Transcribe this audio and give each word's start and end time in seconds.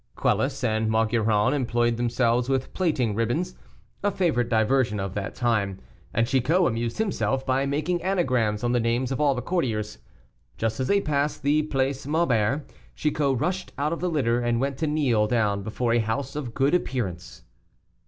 Quelus 0.15 0.63
and 0.63 0.89
Maugiron 0.89 1.53
employed 1.53 1.95
themselves 1.95 2.49
with 2.49 2.73
plaiting 2.73 3.13
ribbons, 3.13 3.53
a 4.01 4.09
favorite 4.09 4.49
diversion 4.49 4.99
of 4.99 5.13
that 5.13 5.35
time; 5.35 5.79
and 6.11 6.25
Chicot 6.25 6.65
amused 6.65 6.97
himself 6.97 7.45
by 7.45 7.67
making 7.67 8.01
anagrams 8.01 8.63
on 8.63 8.71
the 8.71 8.79
names 8.79 9.11
of 9.11 9.21
all 9.21 9.35
the 9.35 9.43
courtiers. 9.43 9.99
Just 10.57 10.79
as 10.79 10.87
they 10.87 11.01
passed 11.01 11.43
the 11.43 11.61
Place 11.61 12.07
Maubert, 12.07 12.63
Chicot 12.95 13.39
rushed 13.39 13.73
out 13.77 13.93
of 13.93 13.99
the 13.99 14.09
litter, 14.09 14.39
and 14.39 14.59
went 14.59 14.77
to 14.79 14.87
kneel 14.87 15.27
down 15.27 15.61
before 15.61 15.93
a 15.93 15.99
house 15.99 16.35
of 16.35 16.55
good 16.55 16.73
appearance. 16.73 17.43